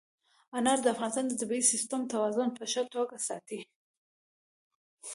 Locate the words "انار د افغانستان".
0.57-1.25